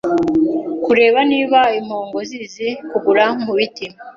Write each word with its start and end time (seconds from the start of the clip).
Kureba 0.85 1.19
niba 1.31 1.59
impongo 1.79 2.17
zizi 2.29 2.67
kuguruka 2.89 3.31
mubiti 3.43 3.85